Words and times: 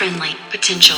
friendly 0.00 0.34
potential. 0.48 0.96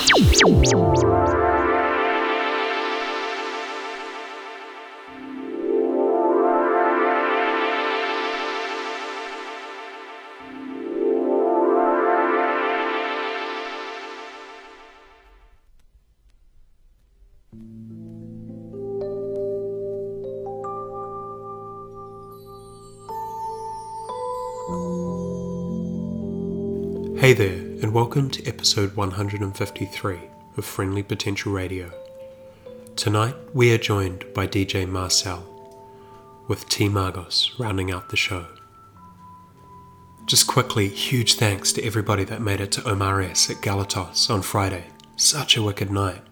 Hey 27.19 27.33
there, 27.33 27.62
welcome 27.93 28.31
to 28.31 28.43
episode 28.47 28.97
153 28.97 30.19
of 30.57 30.65
Friendly 30.65 31.03
Potential 31.03 31.53
Radio. 31.53 31.93
Tonight 32.97 33.35
we 33.53 33.71
are 33.75 33.77
joined 33.77 34.25
by 34.33 34.47
DJ 34.47 34.89
Marcelle, 34.89 35.45
with 36.49 36.67
T 36.71 36.89
Margos 36.89 37.55
rounding 37.59 37.91
out 37.91 38.09
the 38.09 38.17
show. 38.17 38.47
Just 40.25 40.47
quickly, 40.47 40.89
huge 40.89 41.35
thanks 41.35 41.71
to 41.75 41.85
everybody 41.85 42.25
that 42.25 42.41
made 42.41 42.63
it 42.63 42.73
to 42.73 42.81
Omares 42.81 43.51
at 43.51 43.61
Galatos 43.61 44.31
on 44.31 44.41
Friday. 44.41 44.87
Such 45.17 45.59
a 45.59 45.63
wicked 45.63 45.91
night. 45.91 46.23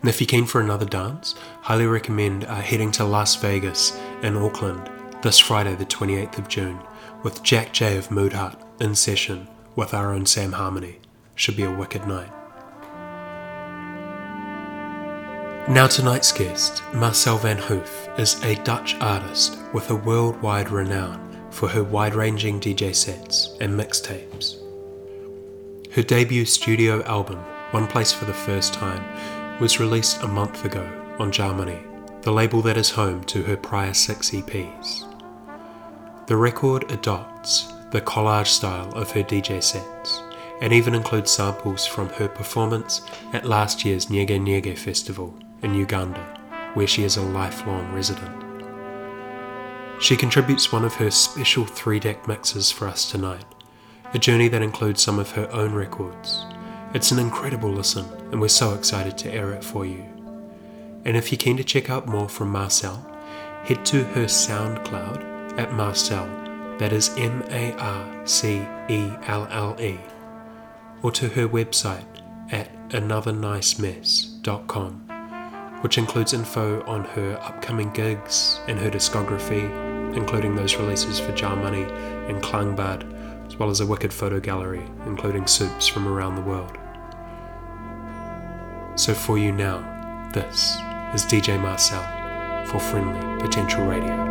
And 0.00 0.08
if 0.08 0.18
you're 0.18 0.28
keen 0.28 0.46
for 0.46 0.62
another 0.62 0.86
dance, 0.86 1.34
highly 1.60 1.86
recommend 1.86 2.44
uh, 2.44 2.54
heading 2.62 2.90
to 2.92 3.04
Las 3.04 3.36
Vegas 3.36 3.92
and 4.22 4.38
Auckland 4.38 4.88
this 5.22 5.38
Friday, 5.38 5.74
the 5.74 5.84
28th 5.84 6.38
of 6.38 6.48
June, 6.48 6.80
with 7.22 7.42
Jack 7.42 7.74
J 7.74 7.98
of 7.98 8.10
Mood 8.10 8.32
Hut 8.32 8.66
in 8.80 8.94
session 8.94 9.46
with 9.76 9.94
our 9.94 10.12
own 10.12 10.26
Sam 10.26 10.52
Harmony. 10.52 10.98
Should 11.34 11.56
be 11.56 11.62
a 11.64 11.70
wicked 11.70 12.06
night. 12.08 12.32
Now, 15.68 15.86
tonight's 15.86 16.32
guest, 16.32 16.82
Marcelle 16.94 17.38
van 17.38 17.58
Hoof, 17.58 18.08
is 18.18 18.42
a 18.44 18.54
Dutch 18.62 18.94
artist 19.00 19.58
with 19.74 19.90
a 19.90 19.96
worldwide 19.96 20.70
renown 20.70 21.48
for 21.50 21.68
her 21.68 21.82
wide 21.82 22.14
ranging 22.14 22.60
DJ 22.60 22.94
sets 22.94 23.56
and 23.60 23.78
mixtapes. 23.78 24.62
Her 25.92 26.02
debut 26.02 26.44
studio 26.44 27.02
album, 27.04 27.38
One 27.72 27.86
Place 27.86 28.12
for 28.12 28.26
the 28.26 28.32
First 28.32 28.74
Time, 28.74 29.58
was 29.58 29.80
released 29.80 30.22
a 30.22 30.28
month 30.28 30.64
ago 30.64 30.88
on 31.18 31.32
Jahmoni, 31.32 31.82
the 32.22 32.32
label 32.32 32.62
that 32.62 32.76
is 32.76 32.90
home 32.90 33.24
to 33.24 33.42
her 33.42 33.56
prior 33.56 33.92
six 33.92 34.30
EPs. 34.30 35.04
The 36.28 36.36
record 36.36 36.90
adopts 36.92 37.72
the 37.90 38.00
collage 38.00 38.48
style 38.48 38.92
of 38.94 39.10
her 39.12 39.22
DJ 39.22 39.62
sets, 39.62 40.22
and 40.60 40.72
even 40.72 40.94
includes 40.94 41.30
samples 41.30 41.86
from 41.86 42.08
her 42.10 42.28
performance 42.28 43.02
at 43.32 43.44
last 43.44 43.84
year's 43.84 44.06
Nyege 44.06 44.40
Nyege 44.40 44.76
Festival 44.76 45.34
in 45.62 45.74
Uganda, 45.74 46.20
where 46.74 46.86
she 46.86 47.04
is 47.04 47.16
a 47.16 47.22
lifelong 47.22 47.92
resident. 47.92 48.42
She 50.00 50.16
contributes 50.16 50.72
one 50.72 50.84
of 50.84 50.94
her 50.94 51.10
special 51.10 51.64
three 51.64 52.00
deck 52.00 52.26
mixes 52.28 52.70
for 52.70 52.88
us 52.88 53.10
tonight, 53.10 53.44
a 54.12 54.18
journey 54.18 54.48
that 54.48 54.62
includes 54.62 55.02
some 55.02 55.18
of 55.18 55.30
her 55.32 55.50
own 55.52 55.72
records. 55.72 56.44
It's 56.92 57.12
an 57.12 57.18
incredible 57.18 57.70
listen, 57.70 58.06
and 58.30 58.40
we're 58.40 58.48
so 58.48 58.74
excited 58.74 59.16
to 59.18 59.32
air 59.32 59.52
it 59.52 59.64
for 59.64 59.86
you. 59.86 60.04
And 61.04 61.16
if 61.16 61.30
you're 61.30 61.38
keen 61.38 61.56
to 61.56 61.64
check 61.64 61.88
out 61.88 62.08
more 62.08 62.28
from 62.28 62.50
Marcelle, 62.50 63.06
head 63.64 63.86
to 63.86 64.04
her 64.04 64.24
SoundCloud 64.24 65.58
at 65.58 65.72
Marcelle 65.72 66.45
that 66.78 66.92
is 66.92 67.10
M 67.16 67.42
A 67.50 67.72
R 67.74 68.26
C 68.26 68.66
E 68.88 69.12
L 69.26 69.46
L 69.50 69.76
E, 69.80 69.98
or 71.02 71.10
to 71.12 71.28
her 71.28 71.46
website 71.48 72.04
at 72.52 72.70
anothernicemess.com, 72.90 75.80
which 75.82 75.98
includes 75.98 76.32
info 76.32 76.84
on 76.84 77.04
her 77.04 77.36
upcoming 77.42 77.90
gigs 77.90 78.60
and 78.68 78.78
her 78.78 78.88
discography, 78.90 79.68
including 80.16 80.54
those 80.54 80.76
releases 80.76 81.18
for 81.18 81.32
Jahmoni 81.32 81.90
and 82.28 82.40
Klangbad, 82.42 83.04
as 83.46 83.56
well 83.56 83.70
as 83.70 83.80
a 83.80 83.86
wicked 83.86 84.12
photo 84.12 84.38
gallery, 84.40 84.84
including 85.06 85.46
soups 85.46 85.86
from 85.86 86.06
around 86.06 86.36
the 86.36 86.42
world. 86.42 86.76
So 88.96 89.14
for 89.14 89.38
you 89.38 89.52
now, 89.52 89.80
this 90.32 90.76
is 91.14 91.24
DJ 91.24 91.58
Marcelle 91.60 92.66
for 92.66 92.80
Friendly 92.80 93.40
Potential 93.40 93.86
Radio. 93.86 94.25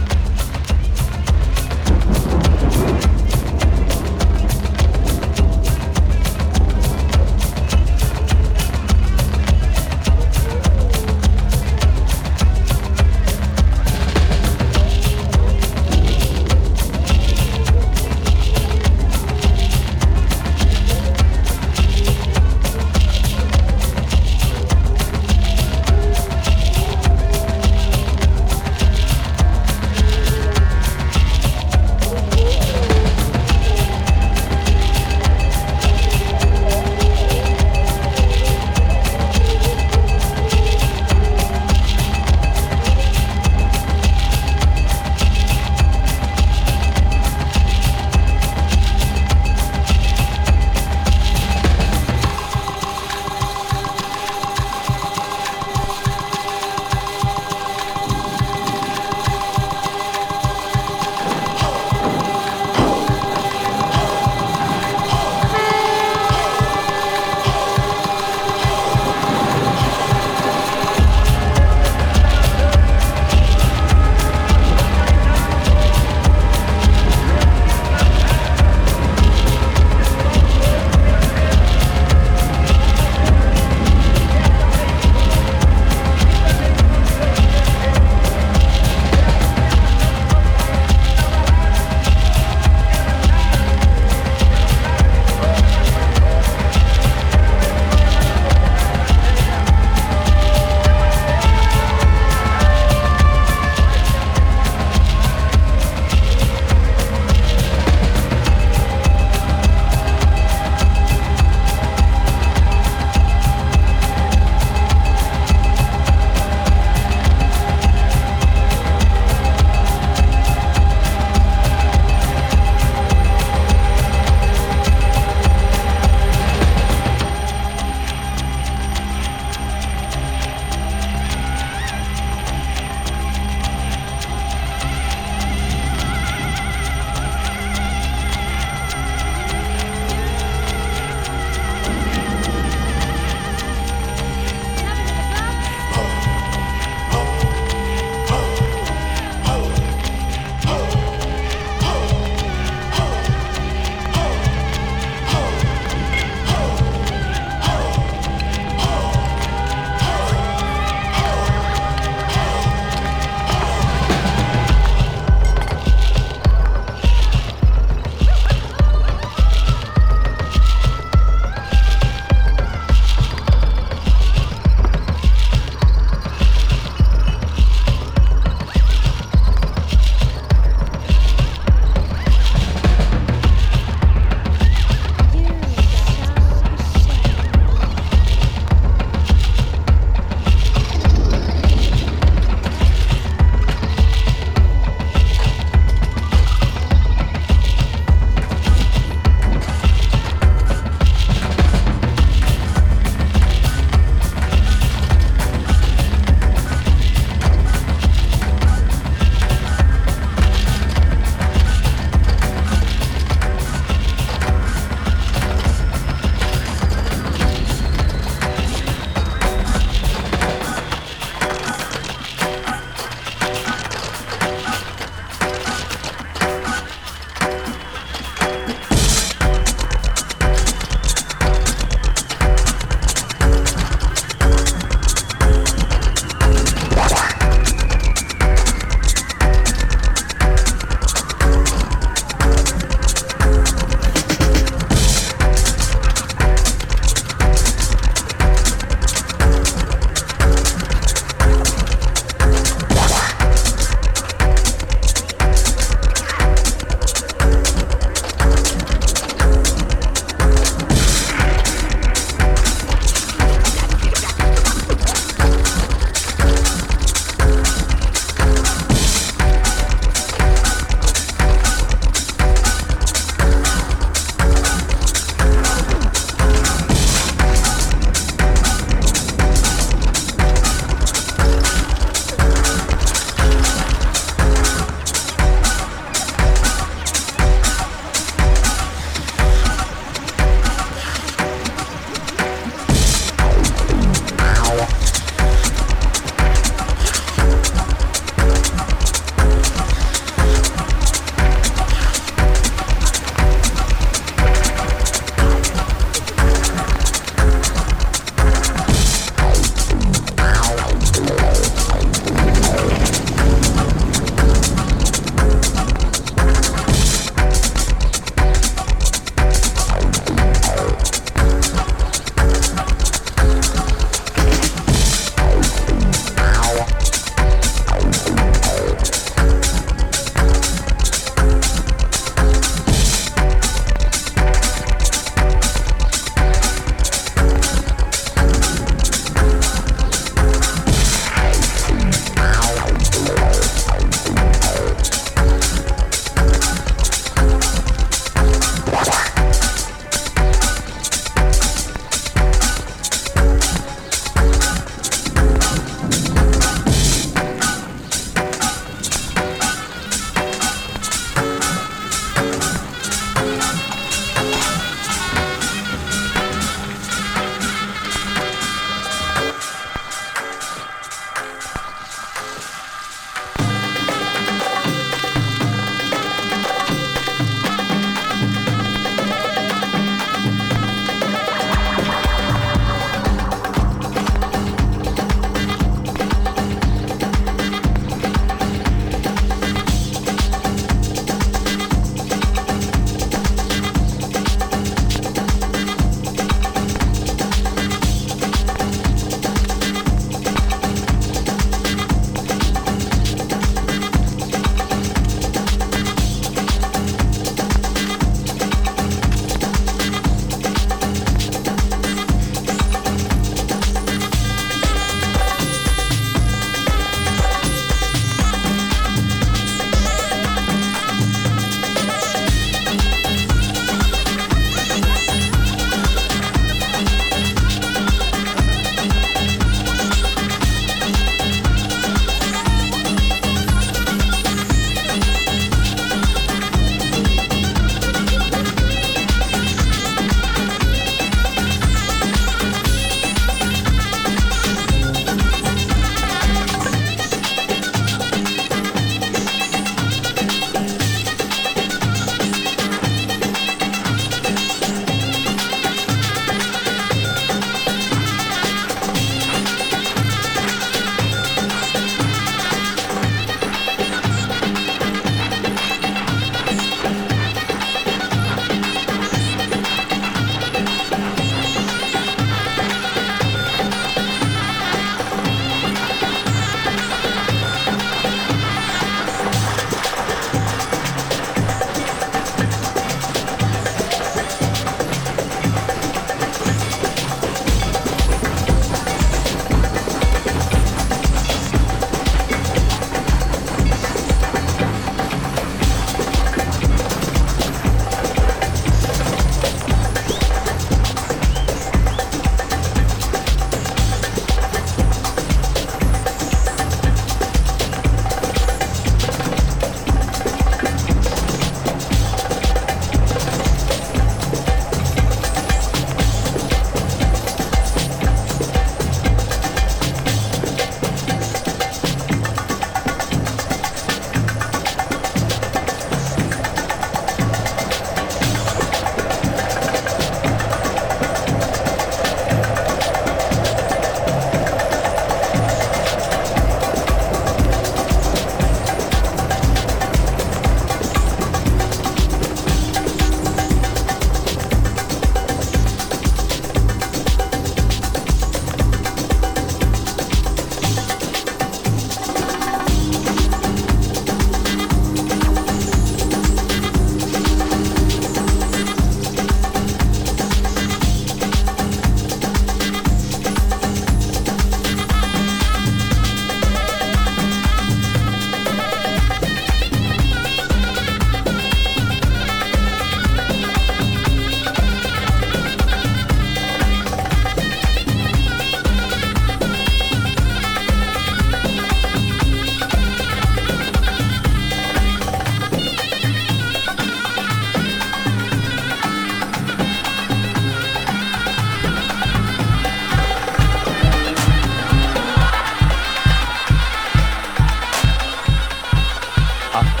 up. 599.73 600.00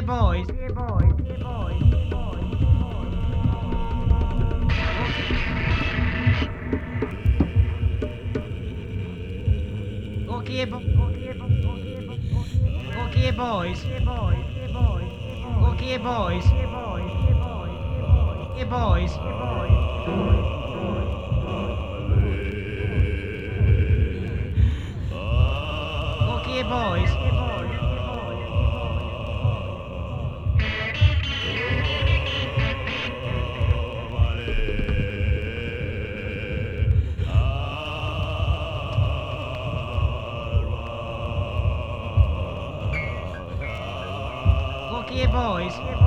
Boys. 0.00 0.57
voice 45.38 45.97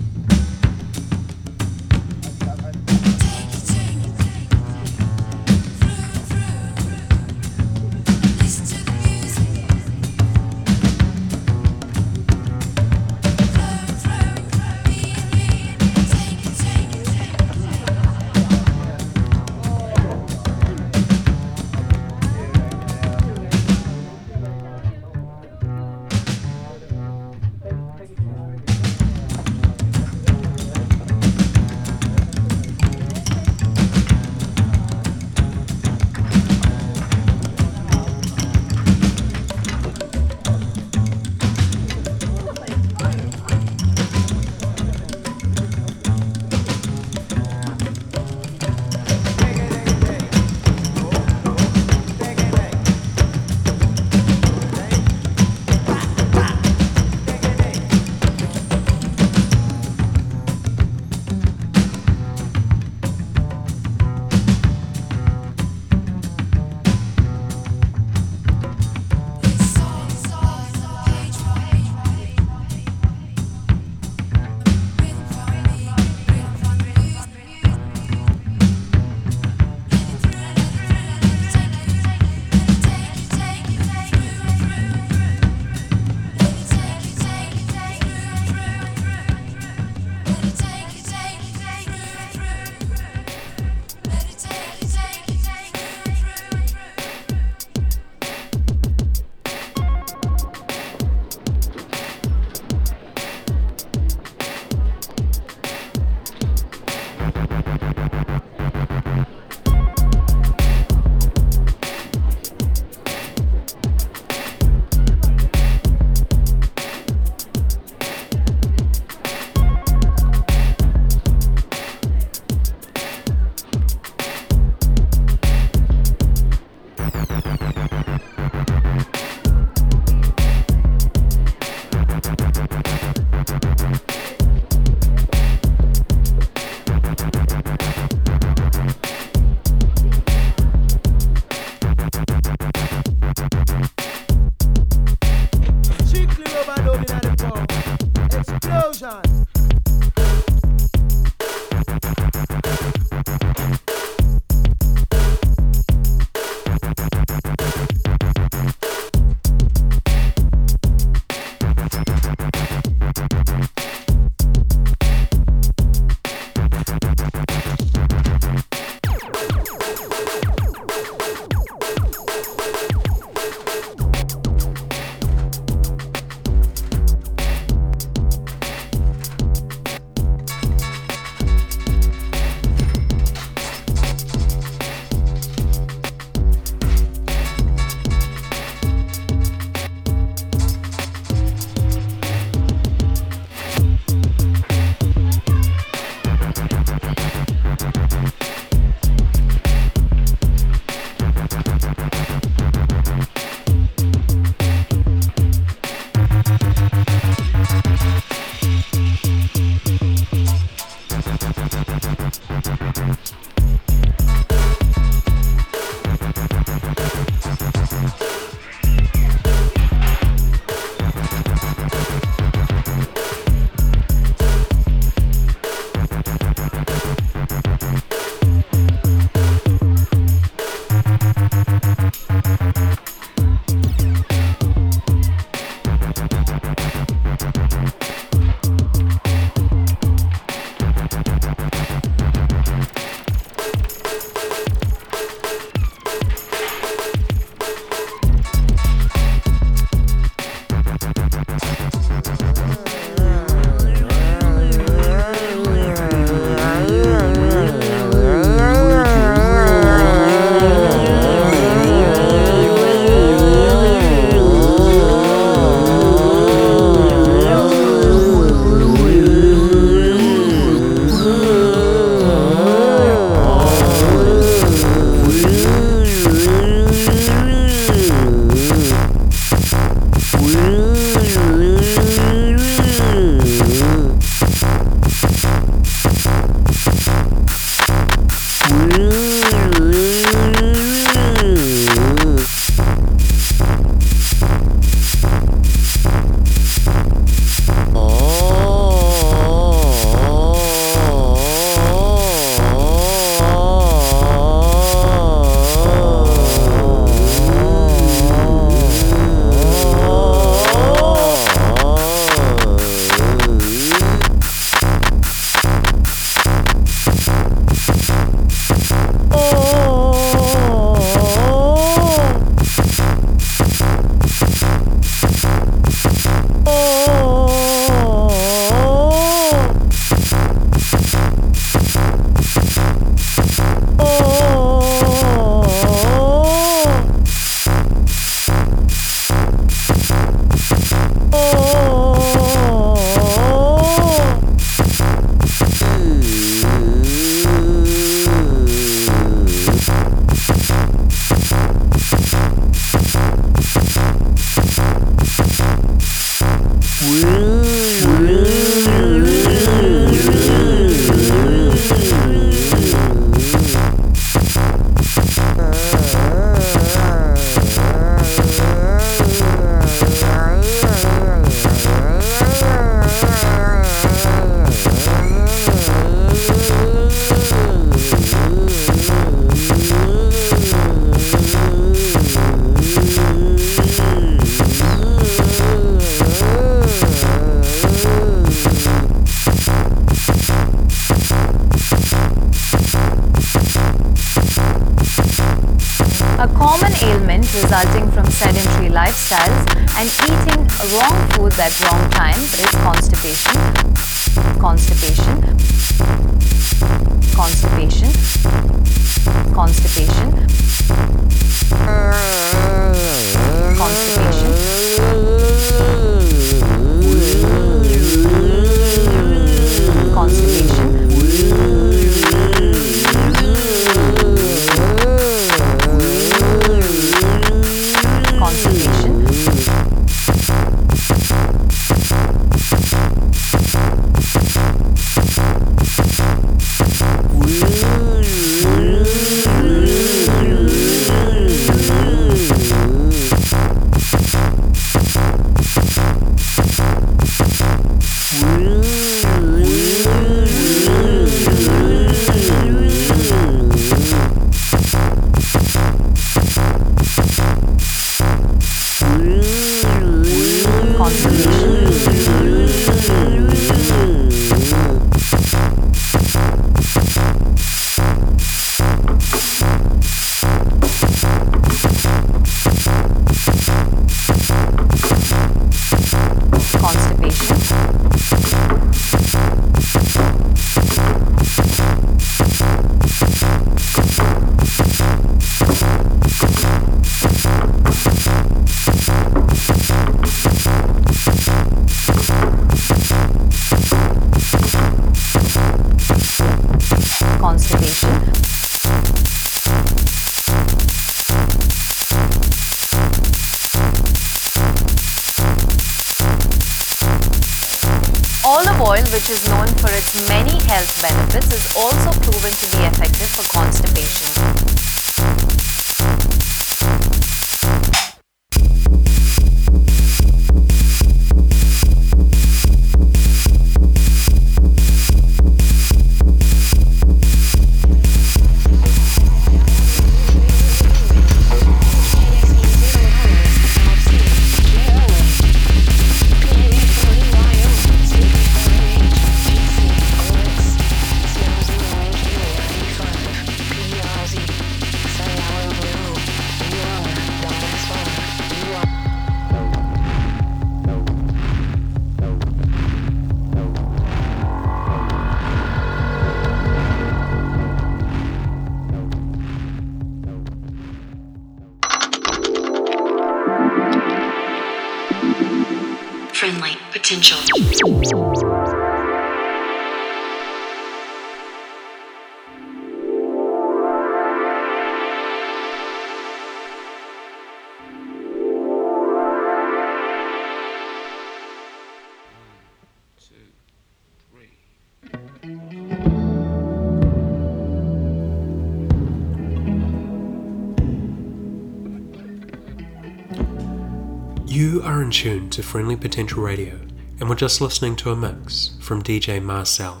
to 595.52 595.62
Friendly 595.62 595.96
Potential 595.96 596.42
Radio, 596.42 596.80
and 597.20 597.28
we're 597.28 597.34
just 597.34 597.60
listening 597.60 597.94
to 597.96 598.10
a 598.10 598.16
mix 598.16 598.70
from 598.80 599.02
DJ 599.02 599.42
Marcelle. 599.42 600.00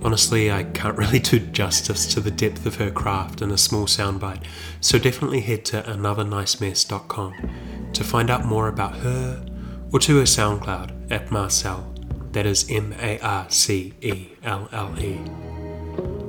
Honestly, 0.00 0.52
I 0.52 0.62
can't 0.62 0.96
really 0.96 1.18
do 1.18 1.40
justice 1.40 2.06
to 2.14 2.20
the 2.20 2.30
depth 2.30 2.66
of 2.66 2.76
her 2.76 2.92
craft 2.92 3.42
in 3.42 3.50
a 3.50 3.58
small 3.58 3.86
soundbite, 3.86 4.44
so 4.80 4.96
definitely 4.96 5.40
head 5.40 5.64
to 5.66 5.82
anothernicemess.com 5.82 7.50
to 7.92 8.04
find 8.04 8.30
out 8.30 8.44
more 8.44 8.68
about 8.68 8.94
her 8.98 9.44
or 9.92 9.98
to 9.98 10.18
her 10.18 10.24
SoundCloud 10.24 11.10
at 11.10 11.32
Marcelle, 11.32 11.92
that 12.30 12.46
is 12.46 12.70
M 12.70 12.94
A 13.00 13.18
R 13.18 13.50
C 13.50 13.94
E 14.00 14.28
L 14.44 14.68
L 14.70 14.94
E. 15.00 15.18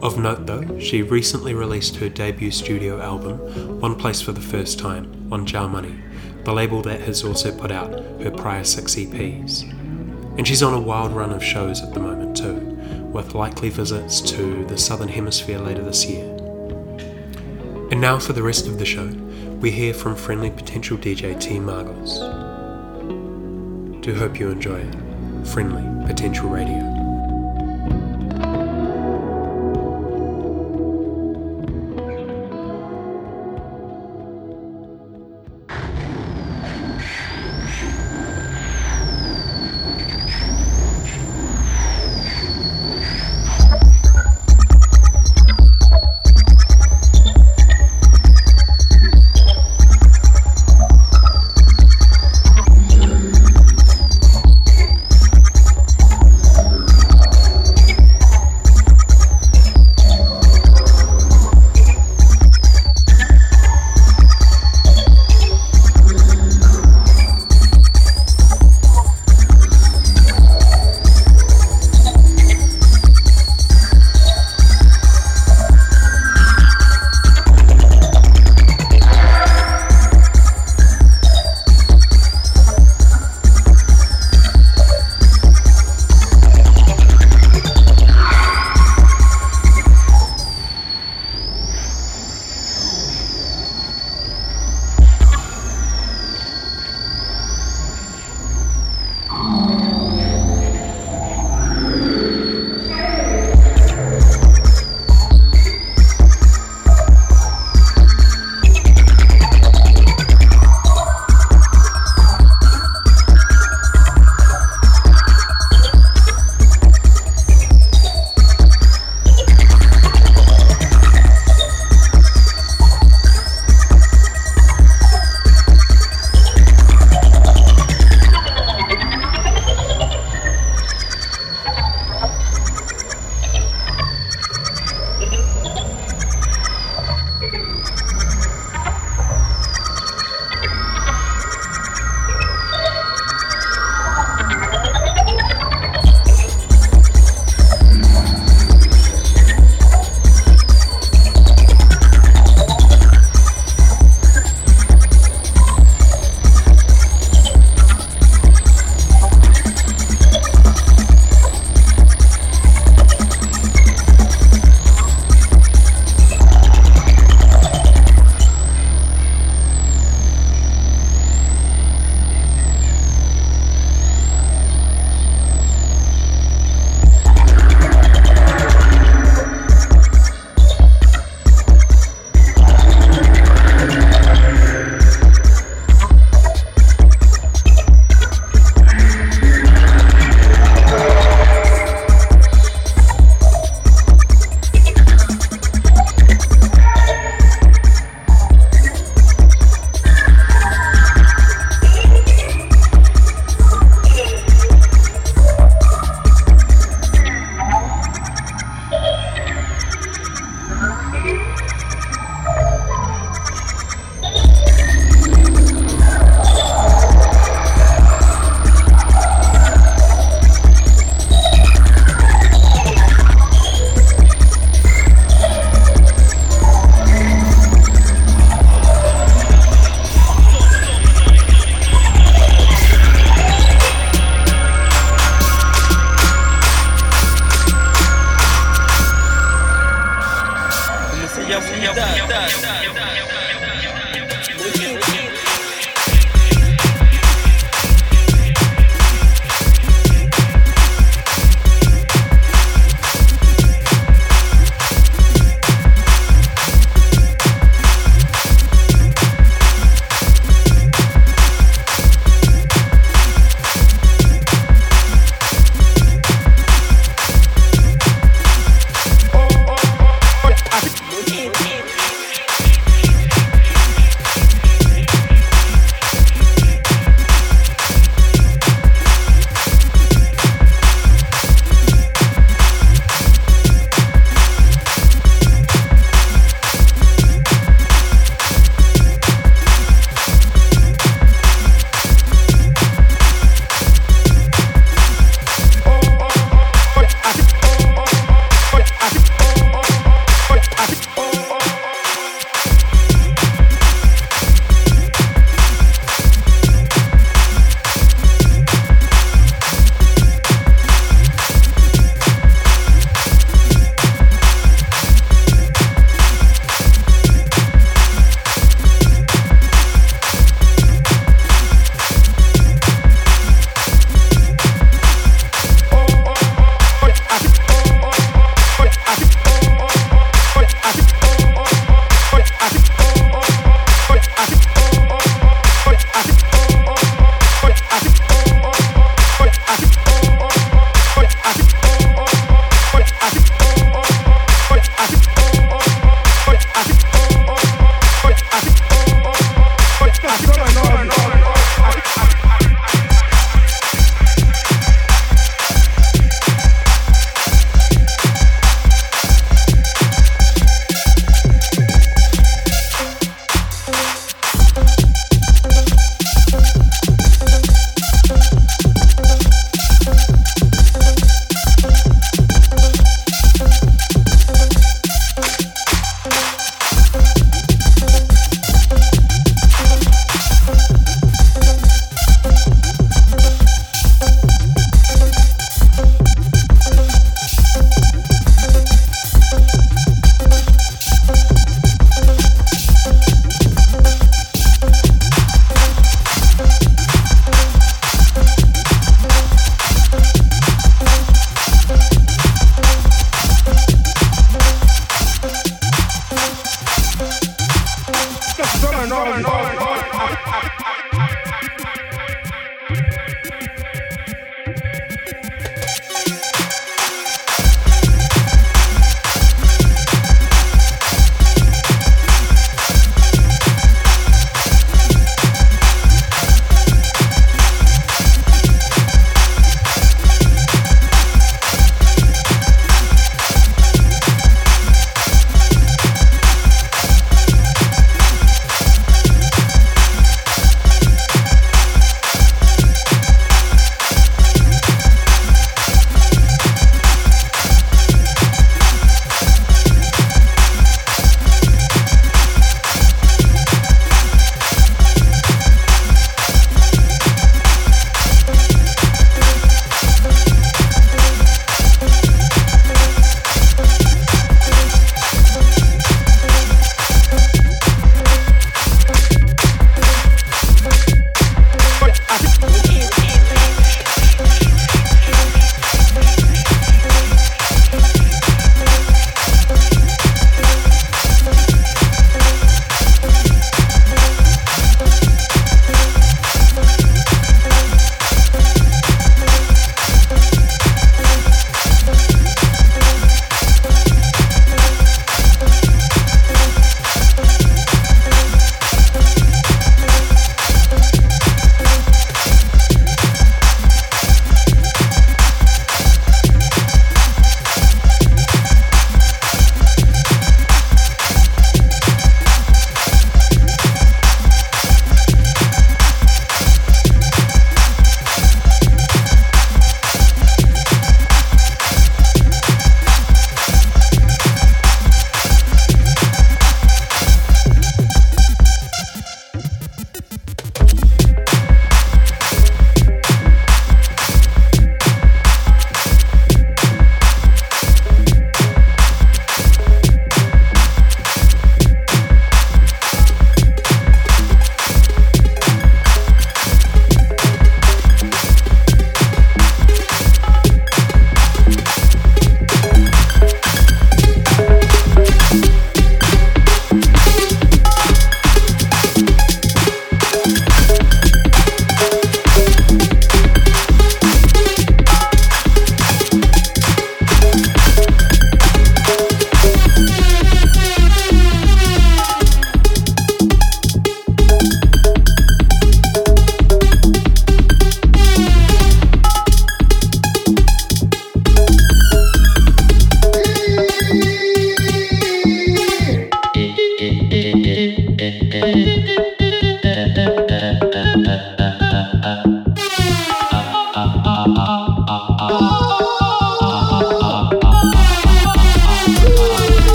Of 0.00 0.18
note 0.18 0.46
though, 0.46 0.78
she 0.78 1.02
recently 1.02 1.52
released 1.52 1.96
her 1.96 2.08
debut 2.08 2.52
studio 2.52 3.02
album, 3.02 3.80
One 3.80 3.96
Place 3.96 4.22
for 4.22 4.32
the 4.32 4.40
First 4.40 4.78
Time, 4.78 5.28
on 5.30 5.44
Jahmoni, 5.44 6.09
the 6.50 6.56
label 6.56 6.82
that 6.82 7.00
has 7.02 7.22
also 7.22 7.56
put 7.56 7.70
out 7.70 7.92
her 8.20 8.30
prior 8.32 8.64
six 8.64 8.96
EPs. 8.96 9.62
And 10.36 10.48
she's 10.48 10.64
on 10.64 10.74
a 10.74 10.80
wild 10.80 11.12
run 11.12 11.30
of 11.30 11.44
shows 11.44 11.80
at 11.80 11.94
the 11.94 12.00
moment 12.00 12.36
too, 12.36 12.56
with 13.12 13.36
likely 13.36 13.68
visits 13.70 14.20
to 14.32 14.64
the 14.64 14.76
Southern 14.76 15.06
Hemisphere 15.06 15.60
later 15.60 15.84
this 15.84 16.04
year. 16.06 16.28
And 17.92 18.00
now 18.00 18.18
for 18.18 18.32
the 18.32 18.42
rest 18.42 18.66
of 18.66 18.80
the 18.80 18.84
show, 18.84 19.06
we 19.60 19.70
hear 19.70 19.94
from 19.94 20.16
friendly 20.16 20.50
potential 20.50 20.98
DJ 20.98 21.40
T 21.40 21.60
Margos. 21.60 22.18
Do 24.02 24.12
hope 24.16 24.40
you 24.40 24.50
enjoy 24.50 24.80
it. 24.80 25.46
Friendly 25.46 25.84
Potential 26.08 26.48
Radio. 26.48 26.89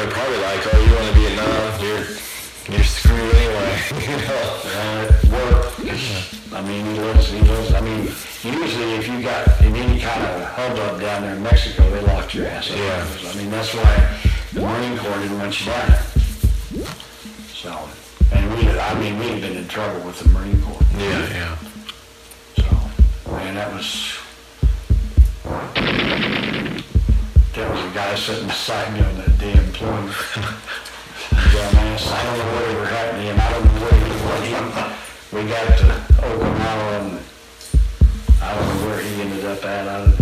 They're 0.00 0.10
probably 0.10 0.38
like, 0.38 0.60
oh, 0.72 0.80
you 0.80 0.94
want 0.94 1.08
to 1.08 1.14
be 1.14 1.26
a 1.26 1.28
Vietnam? 1.28 1.80
You're, 1.84 2.04
you're 2.72 2.84
screwed 2.84 3.34
anyway. 3.34 3.72
you 4.08 4.16
know? 4.16 4.60
Uh. 4.64 5.20
I 6.52 6.62
mean, 6.62 6.84
he 6.86 7.00
lives, 7.00 7.30
he 7.30 7.38
lives, 7.40 7.72
I 7.74 7.80
mean, 7.80 8.04
usually 8.42 8.94
if 8.94 9.06
you 9.08 9.22
got 9.22 9.60
in 9.60 9.76
any 9.76 10.00
kind 10.00 10.24
of 10.24 10.42
hubbub 10.42 11.00
down 11.00 11.22
there 11.22 11.34
in 11.36 11.42
Mexico, 11.42 11.88
they 11.90 12.00
locked 12.00 12.34
your 12.34 12.46
ass 12.46 12.70
up. 12.70 12.76
Yeah. 12.76 13.30
I 13.30 13.36
mean, 13.36 13.50
that's 13.50 13.74
why 13.74 14.18
the 14.52 14.60
Marine 14.62 14.98
Corps 14.98 15.18
didn't 15.18 15.38
want 15.38 15.60
you 15.60 15.66
down 15.66 15.88
there. 15.88 16.02
So, 17.52 17.88
and 18.32 18.50
we, 18.56 18.68
I 18.68 18.98
mean, 18.98 19.18
we'd 19.18 19.40
been 19.40 19.56
in 19.56 19.68
trouble 19.68 20.00
with 20.06 20.18
the 20.18 20.28
Marine 20.30 20.60
Corps. 20.62 20.82
Yeah, 20.98 21.28
yeah. 21.30 21.56
So, 22.56 23.32
man, 23.32 23.54
that 23.54 23.72
was, 23.72 24.18
that 27.54 27.70
was 27.70 27.84
a 27.84 27.94
guy 27.94 28.14
sitting 28.14 28.46
beside 28.46 28.92
me 28.94 29.00
on 29.00 29.16
that 29.18 29.38
damn 29.38 29.59
plane. 29.80 30.12
Dumbass, 31.52 32.04
I 32.12 32.24
don't 32.24 32.38
know 32.38 32.52
what 32.52 32.64
ever 32.68 32.86
happened 32.86 33.18
to 33.18 33.32
him, 33.32 33.40
I 33.40 33.50
don't 33.50 33.64
know 33.64 33.80
where 33.80 33.96
he 33.96 34.52
went. 34.52 34.90
We 35.32 35.40
got 35.48 35.78
to 35.78 35.84
Okinawa 36.20 36.88
and 37.00 37.20
I 38.42 38.54
don't 38.54 38.66
know 38.68 38.88
where 38.88 39.00
he 39.00 39.22
ended 39.22 39.44
up 39.46 39.64
at. 39.64 39.88
I, 39.88 40.16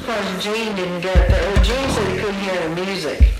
Because 0.00 0.44
Gene 0.44 0.74
didn't 0.74 1.00
get 1.02 1.28
there. 1.28 1.54
Gene 1.62 1.90
said 1.90 2.08
he 2.10 2.18
couldn't 2.18 2.40
hear 2.40 2.68
the 2.68 2.74
music. 2.74 3.37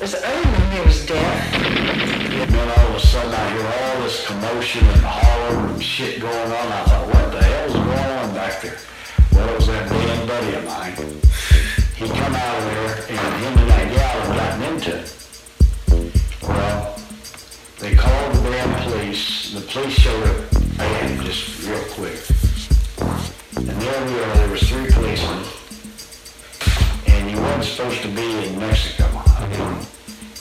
Know 0.00 0.06
he 0.06 0.80
was 0.80 1.04
deaf. 1.04 1.54
and 1.54 2.50
then 2.50 2.68
all 2.70 2.86
of 2.88 2.94
a 2.94 3.00
sudden 3.00 3.34
I 3.34 3.50
hear 3.50 3.66
all 3.66 4.02
this 4.02 4.26
commotion 4.26 4.82
and 4.86 5.02
hollering 5.02 5.74
and 5.74 5.82
shit 5.82 6.22
going 6.22 6.34
on. 6.34 6.72
I 6.72 6.84
thought, 6.84 7.06
what 7.06 7.30
the 7.30 7.44
hell's 7.44 7.74
going 7.74 7.88
on 7.88 8.34
back 8.34 8.62
there? 8.62 8.78
Well, 9.32 9.46
it 9.50 9.56
was 9.56 9.66
that 9.66 9.90
damn 9.90 10.26
buddy 10.26 10.56
of 10.56 10.64
mine. 10.64 10.94
He 11.96 12.08
come 12.08 12.34
out 12.34 12.56
of 12.56 12.64
there 12.64 12.96
and 13.10 13.44
him 13.44 13.58
and 13.58 13.68
that 13.68 13.92
gal 13.92 14.20
had 14.22 14.36
gotten 14.40 14.74
into 14.74 14.96
it. 14.96 15.08
Well, 16.48 16.98
they 17.78 17.94
called 17.94 18.36
the 18.36 18.50
damn 18.52 18.82
police. 18.88 19.52
The 19.52 19.60
police 19.60 19.92
showed 19.92 20.22
up, 20.22 20.78
man, 20.78 21.26
just 21.26 21.68
real 21.68 21.84
quick. 21.90 22.20
And 23.54 23.68
there 23.68 24.06
we 24.06 24.12
are, 24.18 24.34
there 24.34 24.48
was 24.48 24.62
three 24.66 24.90
policemen. 24.90 25.59
And 27.20 27.30
you 27.30 27.36
wasn't 27.38 27.64
supposed 27.64 28.00
to 28.00 28.08
be 28.08 28.46
in 28.46 28.58
Mexico. 28.58 29.04
I 29.14 29.46
mean, 29.46 29.86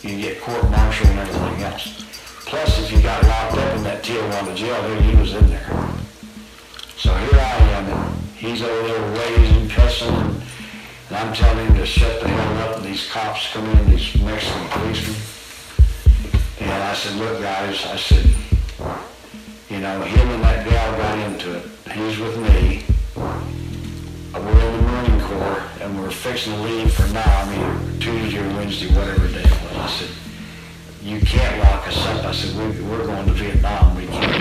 you 0.01 0.21
get 0.21 0.41
court 0.41 0.63
martial 0.71 1.07
and 1.07 1.19
everything 1.19 1.63
else. 1.63 2.05
Plus, 2.45 2.79
if 2.79 2.91
you 2.91 3.01
got 3.01 3.21
locked 3.25 3.57
up 3.57 3.75
in 3.75 3.83
that 3.83 4.01
Tijuana 4.01 4.55
jail, 4.55 4.81
there 4.83 5.01
he 5.01 5.15
was 5.17 5.33
in 5.33 5.49
there. 5.49 5.67
So 6.95 7.13
here 7.13 7.39
I 7.39 7.57
am, 7.75 7.85
and 7.85 8.21
he's 8.37 8.61
over 8.61 8.87
there 8.87 9.11
raising, 9.11 9.67
cussing, 9.67 10.07
and, 10.07 10.41
and 11.09 11.17
I'm 11.17 11.33
telling 11.33 11.67
him 11.67 11.75
to 11.75 11.85
shut 11.85 12.21
the 12.21 12.29
hell 12.29 12.69
up, 12.69 12.77
and 12.77 12.85
these 12.85 13.11
cops 13.11 13.51
come 13.51 13.65
in, 13.65 13.89
these 13.91 14.15
Mexican 14.21 14.67
policemen. 14.69 15.15
And 16.61 16.83
I 16.83 16.93
said, 16.93 17.15
look 17.17 17.41
guys, 17.41 17.85
I 17.87 17.97
said, 17.97 18.25
you 19.69 19.79
know, 19.79 20.01
him 20.01 20.29
and 20.29 20.43
that 20.43 20.65
gal 20.67 20.97
got 20.97 21.19
into 21.29 21.57
it. 21.57 21.65
He's 21.91 22.17
with 22.19 22.37
me. 22.37 22.83
We're 24.31 24.39
in 24.39 24.77
the 24.77 24.81
Marine 24.83 25.21
Corps, 25.21 25.63
and 25.81 25.99
we're 25.99 26.11
fixing 26.11 26.53
to 26.53 26.61
leave 26.61 26.93
for 26.93 27.11
now, 27.13 27.23
I 27.25 27.49
mean, 27.49 27.99
Tuesday 27.99 28.37
or 28.37 28.47
Wednesday, 28.55 28.87
whatever 28.93 29.27
day 29.27 29.41
it 29.41 29.61
was. 29.63 29.75
I 29.75 29.87
said, 29.87 30.09
you 31.01 31.19
can't 31.21 31.57
lock 31.63 31.87
us 31.87 32.05
up. 32.05 32.25
I 32.25 32.31
said, 32.31 32.55
we, 32.55 32.83
we're 32.83 33.07
going 33.07 33.25
to 33.25 33.33
Vietnam. 33.33 33.95
We 33.95 34.05
can't. 34.05 34.31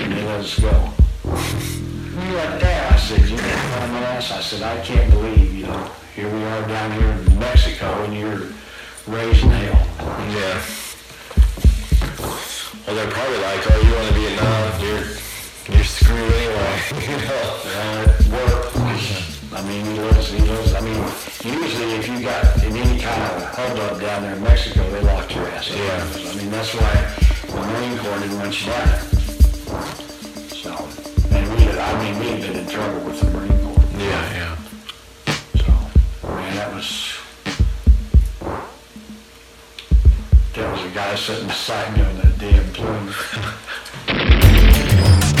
And 0.00 0.12
they 0.12 0.24
let 0.24 0.40
us 0.40 0.58
go. 0.58 0.90
You 2.18 2.34
like 2.34 2.60
that? 2.60 2.92
I 2.92 2.96
said, 2.96 3.20
you 3.30 3.36
can't 3.36 3.92
my 3.92 4.00
ass. 4.00 4.32
I 4.32 4.40
said, 4.40 4.62
I 4.62 4.84
can't 4.84 5.08
believe, 5.12 5.54
you 5.54 5.66
know, 5.66 5.90
here 6.16 6.28
we 6.28 6.42
are 6.42 6.66
down 6.66 6.90
here 7.00 7.12
in 7.12 7.38
Mexico, 7.38 7.86
and 8.02 8.12
you're 8.12 8.48
raising 9.06 9.50
hell. 9.50 9.86
Yeah. 10.34 10.60
Well, 12.84 12.96
they're 12.96 13.10
probably 13.12 13.38
like, 13.38 13.60
oh, 13.70 13.80
you 13.86 13.92
want 13.94 14.08
to 14.08 14.14
be 14.14 14.26
a 14.26 14.30
Vietnam? 14.30 14.80
You're, 14.80 15.76
you're 15.76 15.84
screwed 15.84 16.32
anyway. 16.32 16.82
you 17.06 17.16
know? 17.24 17.60
Uh, 17.64 18.16
it 18.18 18.26
worked. 18.26 18.87
I 19.58 19.62
mean, 19.66 19.84
he 19.84 19.92
lives, 19.98 20.30
he 20.30 20.38
lives, 20.38 20.72
I 20.72 20.80
mean, 20.80 20.94
usually 21.42 21.94
if 21.94 22.06
you 22.06 22.20
got 22.22 22.62
in 22.62 22.76
any 22.76 23.00
kind 23.00 23.20
of 23.20 23.42
hubbub 23.42 24.00
down 24.00 24.22
there 24.22 24.36
in 24.36 24.42
Mexico, 24.44 24.88
they 24.88 25.00
locked 25.00 25.34
your 25.34 25.48
ass. 25.48 25.68
Yeah. 25.68 26.30
I 26.30 26.36
mean, 26.36 26.48
that's 26.48 26.72
why 26.74 26.94
the 27.42 27.56
Marine 27.66 27.98
Corps 27.98 28.20
didn't 28.20 28.38
want 28.38 28.60
you 28.60 28.70
down 28.70 28.86
there. 28.86 29.00
So, 30.54 30.70
and 31.34 31.50
we, 31.50 31.68
I 31.76 32.02
mean, 32.04 32.20
we 32.20 32.26
had 32.28 32.40
been 32.40 32.56
in 32.56 32.66
trouble 32.68 33.00
with 33.00 33.18
the 33.18 33.30
Marine 33.32 33.58
Corps. 33.64 33.84
Yeah, 33.98 34.32
yeah. 34.38 34.56
So, 35.56 35.72
man, 36.28 36.54
that 36.54 36.72
was, 36.72 37.18
that 40.54 40.70
was 40.72 40.84
a 40.84 40.94
guy 40.94 41.16
sitting 41.16 41.48
beside 41.48 41.96
me 41.96 42.04
on 42.04 42.16
that 42.18 42.38
damn 42.38 42.72
plane. 42.74 43.12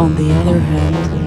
On 0.00 0.14
the 0.14 0.30
other 0.30 0.60
hand, 0.60 1.17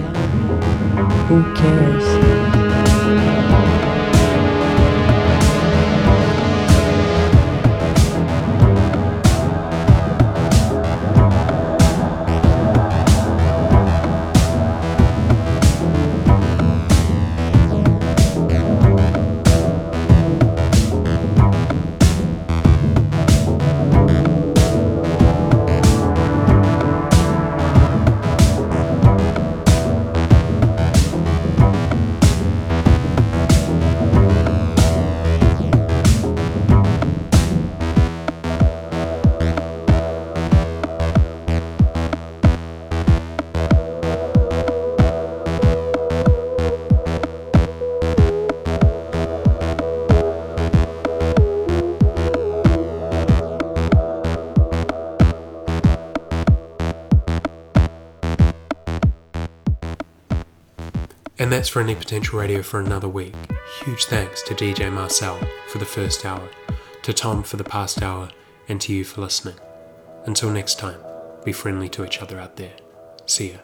And 61.52 61.58
that's 61.58 61.68
Friendly 61.68 61.96
Potential 61.96 62.40
Radio 62.40 62.62
for 62.62 62.80
another 62.80 63.10
week. 63.10 63.36
Huge 63.84 64.06
thanks 64.06 64.42
to 64.44 64.56
DJ 64.56 64.90
Marcelle 64.90 65.38
for 65.68 65.80
the 65.80 65.86
first 65.86 66.26
hour, 66.26 66.50
to 67.02 67.12
Tom 67.12 67.44
for 67.44 67.58
the 67.58 67.64
past 67.66 68.02
hour, 68.02 68.30
and 68.70 68.80
to 68.80 68.94
you 68.94 69.04
for 69.04 69.20
listening. 69.20 69.60
Until 70.26 70.50
next 70.50 70.80
time, 70.80 71.02
be 71.44 71.52
friendly 71.52 71.90
to 71.90 72.06
each 72.06 72.22
other 72.22 72.40
out 72.40 72.56
there. 72.56 72.72
See 73.26 73.52
ya. 73.52 73.58